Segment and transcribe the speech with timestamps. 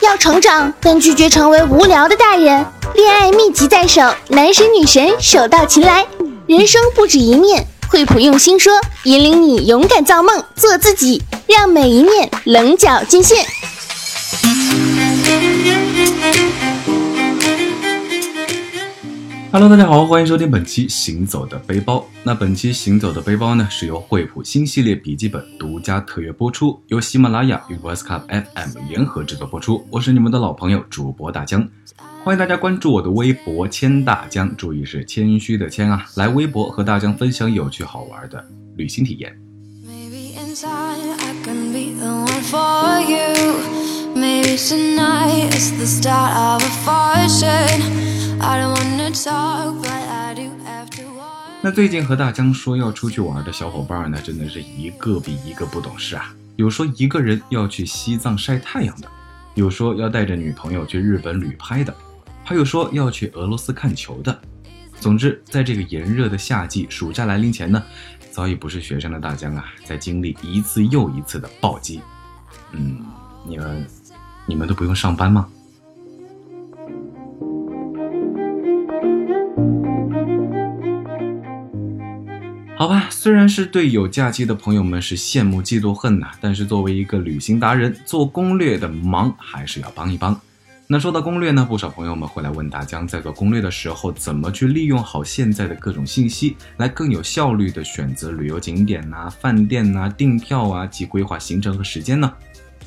[0.00, 2.64] 要成长，但拒绝成为无聊的大人。
[2.94, 6.06] 恋爱秘籍在手，男神女神手到擒来。
[6.46, 8.72] 人生不止一面，惠普用心说，
[9.04, 13.46] 引领你勇敢造梦，做自己，让每一面棱角尽现。
[19.52, 21.98] Hello，大家好，欢迎收听本期《行走的背包》。
[22.22, 29.86] 那本期《行走的背包》呢，是由惠普新系列笔记本独家特约播出，由喜马拉雅与 Voice Club FM 联合制作播出。
[29.90, 31.68] 我是你们的老朋友主播大江，
[32.24, 38.42] 欢迎大家关注我的微博“谦大江”，注意是谦虚的谦啊，来微博和大江分享有趣好玩的
[38.76, 39.38] 旅行体验。
[39.86, 40.66] Maybe inside
[41.18, 44.16] I can be the one for you.
[44.16, 48.11] Maybe tonight is the start of a fortune.
[51.64, 56.34] 那最近和大江说要出去玩的小伙伴呢，真的是一个比一个不懂事啊！
[56.56, 59.08] 有说一个人要去西藏晒太阳的，
[59.54, 61.94] 有说要带着女朋友去日本旅拍的，
[62.42, 64.36] 还有说要去俄罗斯看球的。
[64.98, 67.80] 总之，在这个炎热的夏季，暑假来临前呢，
[68.32, 72.00] 早已不是学生的大江啊，在经历一次又一次的暴击。
[72.72, 73.04] 嗯，
[73.46, 73.86] 你们，
[74.46, 75.48] 你们都不用上班吗？
[82.82, 90.36] 好吧，虽然是对有假期的朋友们是羡慕嫉妒恨呐，但是作为一个旅行达人，做攻略的忙还是要帮一帮。
[90.88, 102.32] 那说到攻略呢，不少朋友们会来问大江，在做攻略的时候，怎么去利用好现在的各种信息，来更有效率的选择旅游景点呐、饭店呐、订票啊及规划行程和时间呢？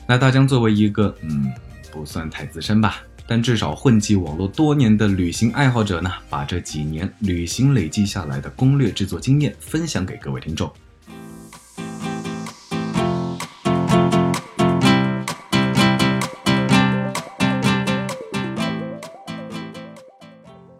[0.05, 1.49] 那大江作为一个嗯，
[1.89, 2.97] 不算太资深吧。
[3.27, 10.71] 但至少混迹网络多年的旅行爱好者呢，把这几年旅行累积下来的攻略制作经验分享给各位听众。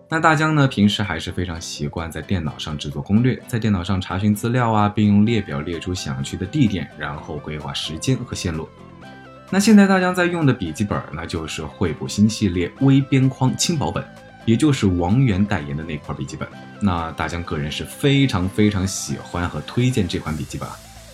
[0.08, 8.70] 那大江呢，平时还是非常习惯在电脑上制作攻略，在电脑上查询资料啊，并用列表列出想去的地点，然后规划时间和线路。
[9.52, 14.04] 那现在大家在用的笔记本呢，就是惠普新系列微边框轻薄本，
[14.44, 16.48] 也就是王源代言的那块笔记本。
[16.82, 20.68] 那大江个人是非常非常喜欢和推荐这款笔记本，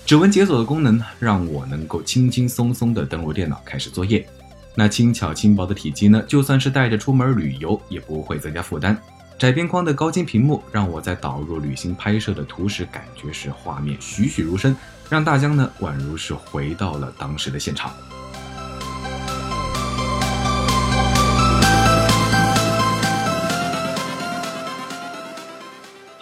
[0.06, 4.26] 指纹解锁的功能，让我能够轻轻松松地登录电脑开始作业。
[4.74, 8.98] 那轻巧轻薄的体积呢，就算是带着出门旅游也不会增加负担。
[9.38, 14.74] 窄边框的高清屏幕，让我在导入旅行拍摄的图时，感觉是画面栩栩如生，
[15.10, 17.92] 让大江呢宛如是回到了当时的现场。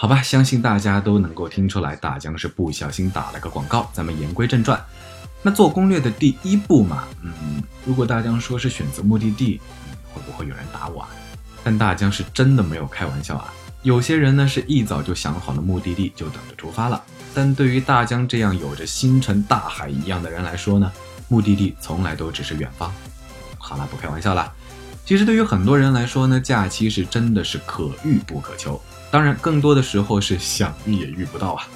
[0.02, 3.92] 好吧，相信大家都能够听出来，大江是不小心打了个广告。
[3.92, 4.82] 咱们言归正传，
[5.42, 9.60] 那做攻略的第一步嘛，嗯，如果大江说是选择目的地，
[10.14, 11.02] 会不会有人打我？
[11.02, 11.10] 啊？
[11.66, 13.54] 但大江是真的没有开玩笑啊。
[13.82, 17.04] 有些人呢是一早就想好了目的地，就等着出发了。
[17.34, 20.90] 但对于大江这样有着星辰大海一样的人来说呢，
[21.28, 22.90] 目的地从来都只是远方。
[23.58, 24.50] 好了，不开玩笑了。
[25.06, 28.82] 其实对于很多人来说呢，假期是真的是可遇不可求。
[29.12, 31.68] 当然，更多的时候是想遇也遇不到啊。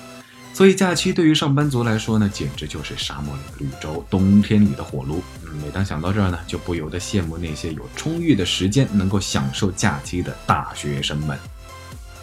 [0.54, 5.24] 所以假期对于上班族来说呢，简直就是沙漠里的绿洲，冬天里的火炉。
[5.64, 11.38] 每当想到这儿呢，就不由得羡慕那些有充裕的时间能够享受假期的大学生们。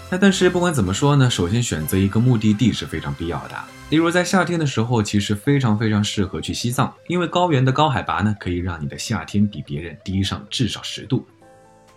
[0.09, 3.57] 那但是不管怎么说呢，首先选择一个目的地是非常必要的。
[3.91, 11.27] 例如在夏天的时候，其实非常非常适合去西藏，因为高原的高海拔呢，可以让你的夏天比别人低上至少十度。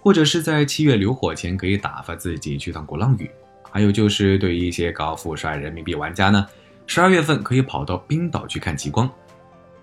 [0.03, 3.31] 或者是在七月流火前可以打发自己去趟鼓浪屿，
[3.71, 6.45] 还有就是对于一些高富帅人民币玩家呢，
[6.85, 9.09] 十二月份可以跑到冰岛去看极光。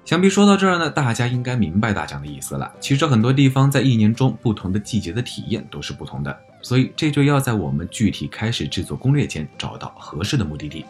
[0.04, 2.70] 想必说到这儿呢，大家应该明白大江的意思了。
[2.80, 10.84] 其实很多地方在一年中不同的季节的体验都是不同的，所以这就要在我们具体开始制作攻略前找到合适的目的地。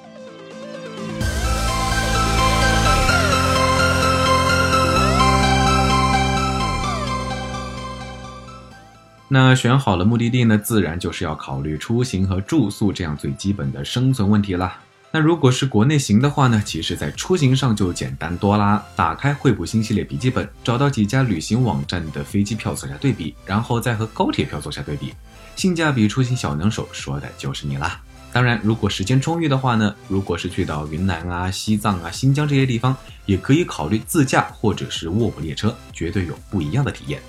[9.33, 14.81] 那选好了目的地呢，自然就是要考虑出行和住宿这样最基本的生存问题啦。
[15.13, 18.85] 那如果是国内行的话呢，其实在出行上就简单多啦。
[18.97, 25.15] 打开惠普新系列笔记本，找到几家旅行网站的飞机票做下对比，然后再和高铁票做下对比，
[25.55, 28.01] 性价比出行小能手说的就是你啦。
[28.33, 37.23] 当然，如果时间充裕的话呢，如果是去到云南啊、西藏啊、新疆这些地方，也可以考虑自驾或者是卧铺列车，绝对有不一样的体验。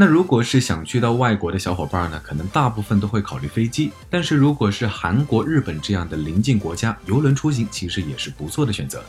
[0.00, 3.92] 那如果是想去到外国的小伙伴呢，可能大部分都会考虑飞机。
[4.08, 9.04] 但是如果是韩国、日本这样的邻近国家，游轮出行其实也是不错的选择。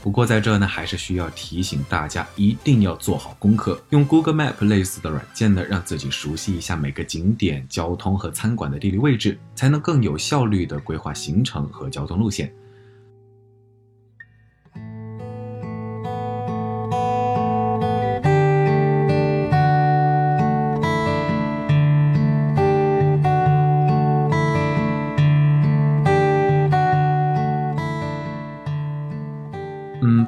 [0.00, 12.54] 不过在这呢，还是需要提醒大家，一定要做好功课，用 Google Map 类似的软件呢，让自己熟悉一下每个景点、交通和餐馆的地理位置，才能更有效率的规划行程和交通路线。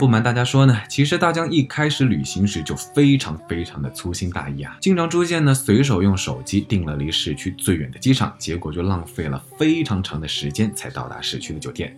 [0.01, 11.95] 不瞒大家说呢，其实大江一开始旅行时就非常非常的粗心大意啊，经常出现呢随手用手机订了离市区最远的机场，结果就浪费了非常长的时间才到达市区的酒店。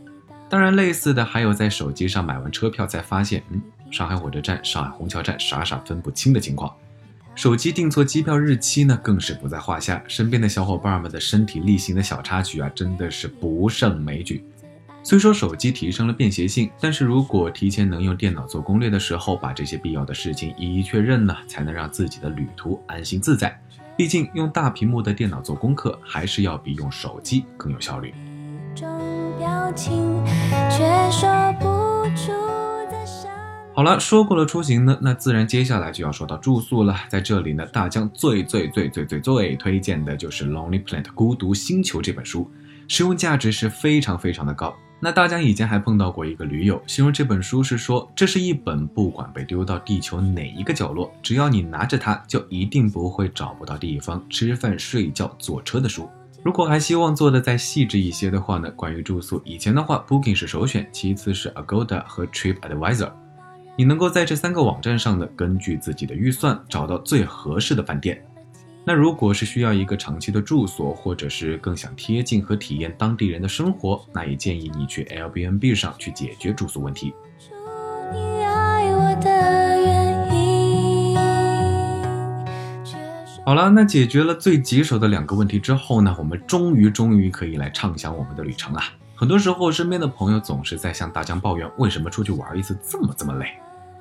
[0.48, 3.62] 当然，类似的还有在手机上买完车票才发现，嗯，
[3.92, 6.74] 上海火车站、上海虹桥站傻傻分不清的情况。
[7.36, 10.02] 手机订错机票日期呢，更是不在话下。
[10.08, 14.44] 身边的小伙伴们的身体力行的小插曲啊，真的是不胜枚举。
[15.04, 23.60] 虽说手机提升了便携性，但是如果提前能用电脑做攻略的时候，把这些必要的事情一一确认呢，才能让自己的旅途安心自在。
[23.96, 28.14] 毕竟用大屏幕的电脑做功课，还是要比用手机更有效率。
[33.74, 36.94] 好了，说过了出行呢，那自然接下来就要说到住宿了。
[37.08, 42.48] 在这里呢，大江最最最最最最推荐的就是《Lonely Planet》孤独星球这本书。
[42.88, 44.74] 实用价值是非常非常的高。
[45.04, 56.08] 那大家以前还碰到过一个驴友，形容这本书是说，这是一本不管被丢到地球哪一个角落，只要你拿着它，就一定不会找不到地方吃饭、睡觉、坐车的书。
[56.44, 63.10] 如果还希望做的再细致一些的话呢，关于住宿，以前的话，Booking 是首选，其次是 Agoda 和 Trip Advisor。
[63.76, 68.24] 你能够在这三个网站上呢，根据自己的预算找到最合适的饭店。
[68.84, 77.14] 那如果是需要一个长期的住所，或者是更想贴近和体验当地人的生活，那也建议你去 Airbnb 上去解决住宿问题。
[83.46, 88.80] 好了，那解决了最棘手的两个问题之后呢，我们终于终于可以来畅想我们的旅程了。
[89.14, 93.46] 很多时候，身边的朋友总是在向大江抱怨，为什么出去玩一次这么这么累。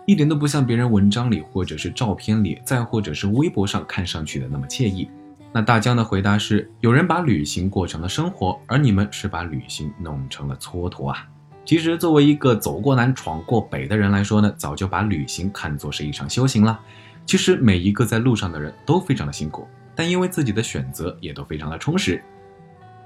[0.05, 5.09] 一点都不像别人文章里，或者是照片里，再或者是微博上看上去的那么惬意。
[5.53, 11.27] 那大江的回答是：有人把旅行过成了生活，而你们是把旅行弄成了蹉跎啊！
[11.63, 16.79] 其实，作为一个走过南闯过北的人来说呢，早就把旅行看作是一场修行了。
[17.25, 22.21] 其实每一个在路上的人都非常的辛苦，但因为自己的选择，也都非常的充实。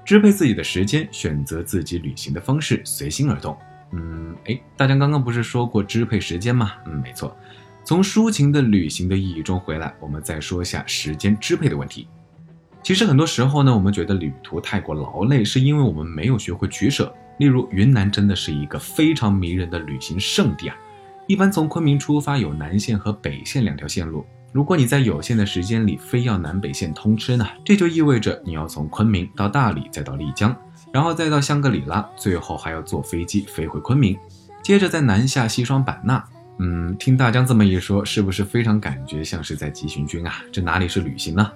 [0.04, 3.56] 支配自己的时间，选择自己旅行的方式，随心而动。
[3.92, 6.72] 嗯，哎，大家刚刚不是说过支配时间吗？
[6.86, 7.36] 嗯，没错。
[7.84, 12.08] 从抒情的旅行的意义中回来，我们再说一下时间支配的问题。
[12.82, 17.14] 其实很多时候呢，我们觉得旅途太过劳累，是因为我们没有学会取舍。
[17.38, 20.76] 例如，云南真的是一个非常迷人的旅行胜地啊。
[21.26, 24.24] 一般从昆明出发，有南线和北线两条线路。
[24.52, 30.56] 如果你在有限的时间里非要南北线通吃呢，这就意味着你要从昆明到大理，再到丽江。
[30.92, 34.16] 然后再到香格里拉，最后还要坐飞机飞回昆明，
[34.62, 36.24] 接着再南下西双版纳。
[36.58, 40.42] 嗯，听大江这么一说，是不是非常感觉像是在急行军啊？
[40.50, 41.52] 这哪里是旅行呢？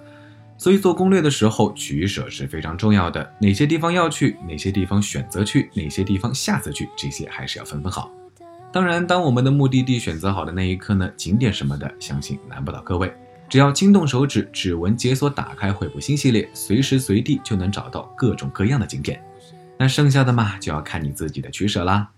[0.58, 3.32] 所以做攻略的时候，取舍是非常重要的。
[3.40, 8.10] 哪些地方要去，哪些地方选择去，哪些地方下次去，这些还是要分分好。
[8.70, 13.10] 当然，当我们的目的地选择好的那一刻呢，景点什么的，相信难不倒各位。
[13.50, 19.20] 只要轻动手指，指纹解锁打开惠普新系列，随时随地就能找到各种各样的景点。
[19.76, 22.10] 那剩下的嘛，就要看你自己的取舍啦。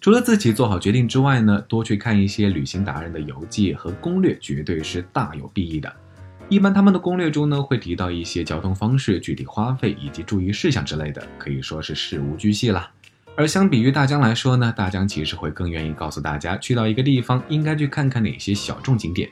[0.00, 5.94] 除了自己做好决定之外呢，多去看一些旅行达人的游记和攻略，绝对是大有裨益的。
[6.50, 12.90] 一般他们的攻略中呢，会提到一些交通方式、具体花费以及注意事项之类的，可以说是事无巨细啦。
[13.36, 19.28] 而相比于大疆来说呢，大疆其实会更愿意告诉大家，去到一个地方应该去看看哪些小众景点。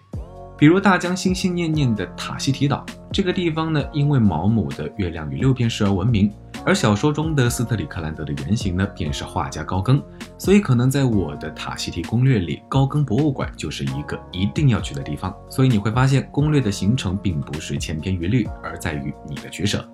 [0.58, 6.32] 比如大江心心念念的塔希提岛这个地方呢，因为毛姆的《月亮与六便士》而闻名，
[6.64, 10.02] 而小说中的斯特里克兰德的原型呢，便是画家高更，
[10.38, 15.34] 所以可能在我的塔希提攻略里，高更博物馆就是一个一定要去的地方。
[15.50, 19.86] 所以你会发现，攻略的行程并不是千篇一律，而在于你的取舍。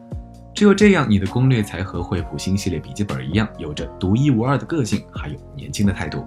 [0.55, 6.25] 只有这样，你的攻略才和惠普新系列笔记本一样，有着独一无二的个性，还有年轻的态度。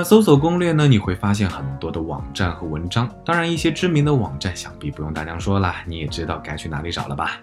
[0.00, 7.38] 那搜索攻略呢，你会发现很多的网站和文章，当然一些知名的网站想必不用大江说了，你也知道该去哪里找了吧？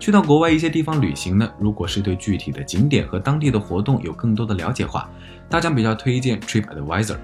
[0.00, 5.08] 去到国外一些地方旅行呢，如果是对具体的景点和当地的活动有更多的了解话，
[5.48, 7.16] 大江比较推荐 Trip Advisor。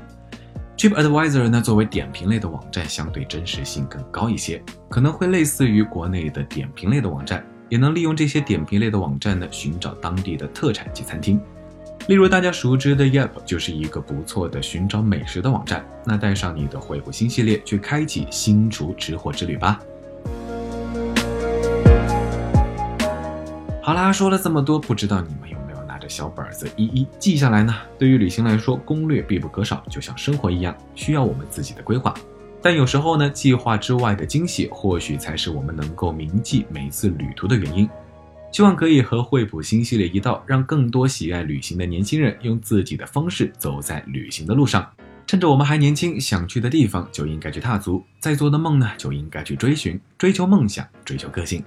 [0.77, 11.41] Trip Advisor 呢，作为点评类的网站，相对真实性更高一些，可能会类似于国内的点评类的网站，也能利用这些点评类的网站呢，寻找当地的特产及餐厅。
[12.09, 15.85] 例如大家熟知的 Yelp 就是一个不错的寻找美食的网站。
[16.05, 19.81] 那带上你的惠普新系列，去开启新厨吃货之旅吧。
[23.83, 27.75] 好啦，说了这么多，不知道你们有没有拿着小本子一一记下来呢？
[27.99, 32.15] 对于旅行来说，攻略必不可少，就像生活一样，需要我们自己的规划。
[32.63, 37.89] 但有时候呢，计划之外的惊喜，或许才是我们能够铭记每次旅途的原因。
[38.57, 44.91] 希望可以和惠普新系列一道，让更多喜爱旅行的年轻人用自己的方式走在旅行的路上。
[45.27, 51.63] 趁着我们还年轻，想去的地方就应该去踏足，在做的梦呢就应该去追寻，追求梦想，追求个性。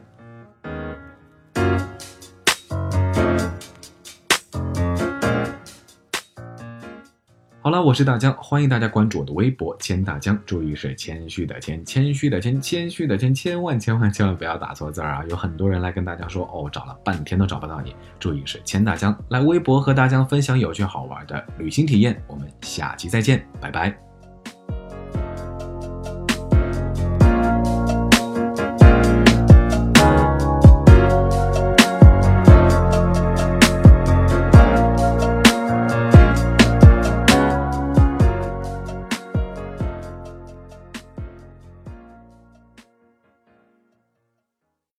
[7.70, 15.24] 好了，我是大江，欢迎大家关注我的微博“千大江”，注意是谦虚的谦，谦虚的谦，谦虚的谦，千万千万千万不要打错字儿啊！
[15.30, 19.16] 有很多人来跟大家说，哦，找了半天都找不到你，注意是千大江。
[19.28, 24.09] 来微博和大江分享有趣好玩的旅行体验，我们下期再见，拜拜。